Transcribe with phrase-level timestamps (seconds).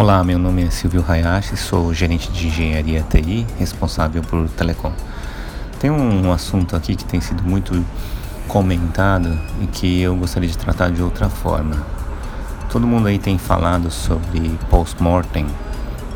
[0.00, 4.90] Olá, meu nome é Silvio Hayashi, sou gerente de engenharia TI, responsável por telecom.
[5.78, 7.84] Tem um assunto aqui que tem sido muito
[8.48, 11.76] comentado e que eu gostaria de tratar de outra forma.
[12.70, 15.44] Todo mundo aí tem falado sobre post-mortem,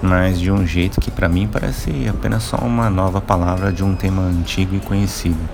[0.00, 3.94] mas de um jeito que para mim parece apenas só uma nova palavra de um
[3.94, 5.46] tema antigo e conhecido.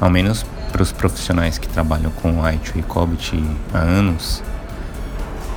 [0.00, 3.40] Ao menos para os profissionais que trabalham com IT e COBIT
[3.72, 4.42] há anos,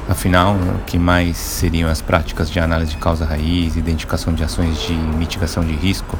[0.09, 4.93] Afinal, o que mais seriam as práticas de análise de causa-raiz, identificação de ações de
[4.93, 6.17] mitigação de risco,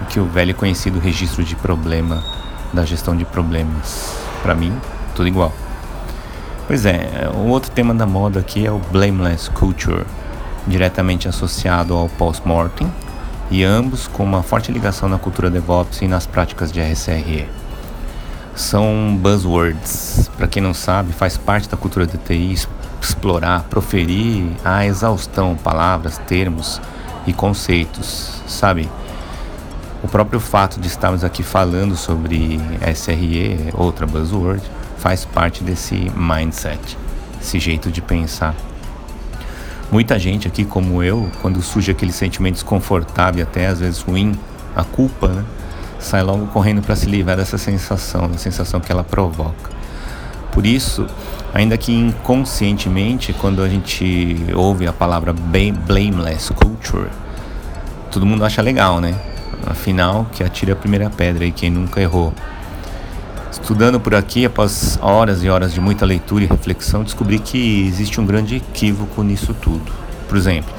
[0.00, 2.24] do que o velho e conhecido registro de problema
[2.72, 4.16] da gestão de problemas?
[4.42, 4.76] Para mim,
[5.14, 5.52] tudo igual.
[6.66, 10.04] Pois é, o outro tema da moda aqui é o Blameless Culture,
[10.66, 12.92] diretamente associado ao post-mortem,
[13.48, 17.46] e ambos com uma forte ligação na cultura DevOps e nas práticas de RSRE.
[18.60, 22.58] São buzzwords, para quem não sabe, faz parte da cultura de TI
[23.00, 26.78] explorar, proferir a exaustão palavras, termos
[27.26, 28.86] e conceitos, sabe?
[30.04, 32.60] O próprio fato de estarmos aqui falando sobre
[32.94, 34.62] SRE, outra buzzword,
[34.98, 36.98] faz parte desse mindset,
[37.40, 38.54] esse jeito de pensar.
[39.90, 44.38] Muita gente aqui, como eu, quando surge aquele sentimento desconfortável até às vezes ruim,
[44.76, 45.44] a culpa, né,
[46.00, 49.70] sai logo correndo para se livrar dessa sensação, da sensação que ela provoca.
[50.50, 51.06] Por isso,
[51.54, 57.08] ainda que inconscientemente, quando a gente ouve a palavra blameless culture,
[58.10, 59.14] todo mundo acha legal, né?
[59.66, 62.32] Afinal, que atira a primeira pedra e quem nunca errou.
[63.52, 68.20] Estudando por aqui, após horas e horas de muita leitura e reflexão, descobri que existe
[68.20, 69.92] um grande equívoco nisso tudo.
[70.28, 70.72] Por exemplo,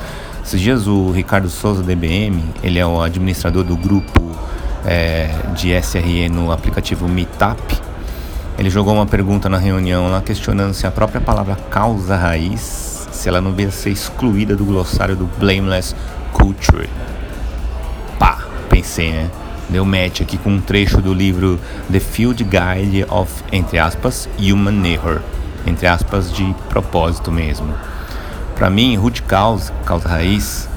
[0.43, 4.21] esses dias o Ricardo Souza DBM, ele é o administrador do grupo
[4.85, 7.61] é, de SRE no aplicativo Meetup,
[8.57, 13.27] ele jogou uma pergunta na reunião lá questionando se a própria palavra causa raiz, se
[13.27, 15.95] ela não devia ser excluída do glossário do Blameless
[16.31, 16.89] Culture.
[18.19, 19.29] Pá, pensei, né?
[19.69, 21.59] Deu match aqui com um trecho do livro
[21.91, 25.21] The Field Guide of, entre aspas, Human Error,
[25.65, 27.73] entre aspas, de propósito mesmo.
[28.55, 30.69] Para mim, root cause, causa raiz,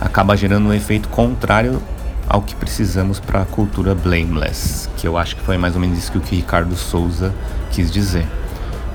[0.00, 1.82] acaba gerando um efeito contrário
[2.28, 5.98] ao que precisamos para a cultura blameless, que eu acho que foi mais ou menos
[5.98, 7.32] isso que o Ricardo Souza
[7.70, 8.26] quis dizer.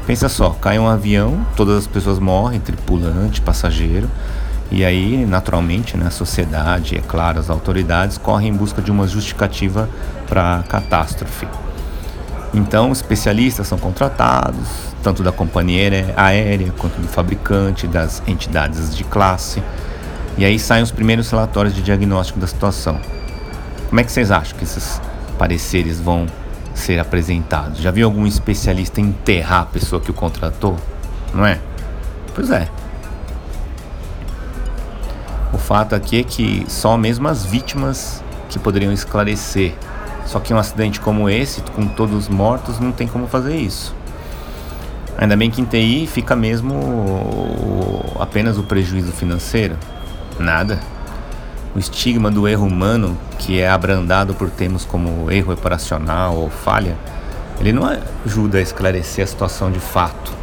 [0.05, 4.09] Pensa só, cai um avião, todas as pessoas morrem, tripulante, passageiro,
[4.71, 9.05] e aí, naturalmente, né, a sociedade, é claro, as autoridades correm em busca de uma
[9.05, 9.89] justificativa
[10.27, 11.47] para a catástrofe.
[12.53, 14.67] Então, especialistas são contratados,
[15.03, 19.61] tanto da companhia aérea quanto do fabricante, das entidades de classe,
[20.37, 22.99] e aí saem os primeiros relatórios de diagnóstico da situação.
[23.91, 25.01] Como é que vocês acham que esses
[25.37, 26.25] pareceres vão
[26.73, 27.77] ser apresentados?
[27.81, 30.77] Já viu algum especialista enterrar a pessoa que o contratou?
[31.33, 31.59] Não é?
[32.33, 32.69] Pois é.
[35.51, 39.73] O fato aqui é que só mesmo as vítimas que poderiam esclarecer.
[40.25, 43.93] Só que um acidente como esse, com todos mortos, não tem como fazer isso.
[45.17, 49.75] Ainda bem que em TI fica mesmo apenas o prejuízo financeiro.
[50.39, 50.79] Nada.
[51.73, 56.97] O estigma do erro humano, que é abrandado por termos como erro operacional ou falha,
[57.59, 57.83] ele não
[58.25, 60.33] ajuda a esclarecer a situação de fato.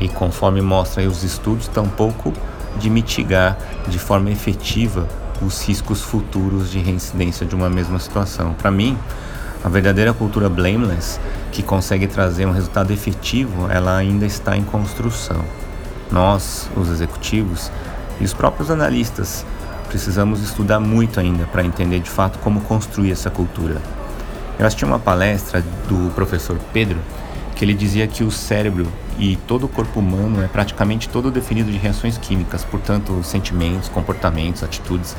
[0.00, 2.32] E conforme mostram os estudos, tampouco
[2.76, 5.06] de mitigar de forma efetiva
[5.40, 8.54] os riscos futuros de reincidência de uma mesma situação.
[8.54, 8.98] Para mim,
[9.62, 11.20] a verdadeira cultura blameless,
[11.52, 15.44] que consegue trazer um resultado efetivo, ela ainda está em construção.
[16.10, 17.70] Nós, os executivos
[18.20, 19.46] e os próprios analistas,
[19.94, 23.80] precisamos estudar muito ainda para entender de fato como construir essa cultura.
[24.58, 26.98] Eu assisti uma palestra do professor Pedro
[27.54, 28.88] que ele dizia que o cérebro
[29.20, 34.64] e todo o corpo humano é praticamente todo definido de reações químicas, portanto, sentimentos, comportamentos,
[34.64, 35.16] atitudes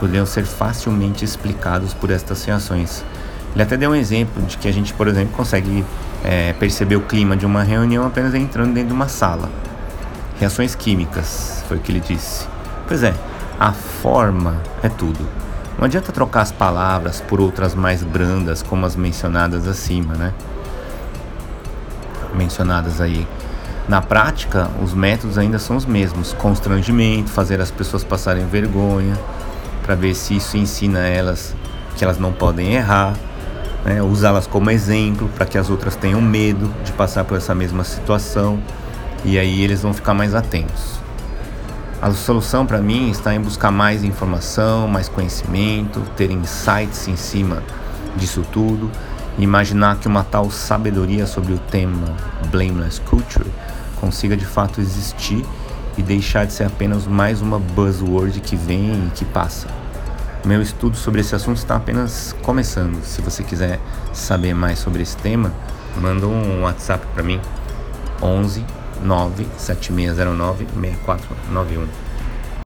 [0.00, 3.04] poderiam ser facilmente explicados por estas reações.
[3.52, 5.84] Ele até deu um exemplo de que a gente, por exemplo, consegue
[6.24, 9.50] é, perceber o clima de uma reunião apenas entrando dentro de uma sala.
[10.40, 12.46] Reações químicas, foi o que ele disse.
[12.88, 13.14] Pois é,
[13.58, 15.26] a forma é tudo.
[15.78, 20.32] Não adianta trocar as palavras por outras mais brandas, como as mencionadas acima, né?
[22.34, 23.26] Mencionadas aí.
[23.88, 29.18] Na prática, os métodos ainda são os mesmos: constrangimento, fazer as pessoas passarem vergonha,
[29.82, 31.54] para ver se isso ensina elas
[31.96, 33.14] que elas não podem errar,
[33.84, 34.02] né?
[34.02, 38.58] usá-las como exemplo para que as outras tenham medo de passar por essa mesma situação
[39.24, 41.03] e aí eles vão ficar mais atentos.
[42.04, 47.62] A solução para mim está em buscar mais informação, mais conhecimento, ter insights em cima
[48.14, 48.90] disso tudo
[49.38, 52.14] e imaginar que uma tal sabedoria sobre o tema
[52.50, 53.50] Blameless Culture
[54.02, 55.46] consiga de fato existir
[55.96, 59.66] e deixar de ser apenas mais uma buzzword que vem e que passa.
[60.44, 63.02] Meu estudo sobre esse assunto está apenas começando.
[63.02, 63.80] Se você quiser
[64.12, 65.50] saber mais sobre esse tema,
[65.96, 67.40] manda um WhatsApp para mim
[68.20, 68.62] 11
[69.04, 72.03] 97609 6491.